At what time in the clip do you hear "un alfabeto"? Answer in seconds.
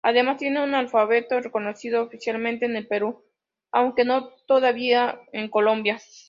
0.63-1.39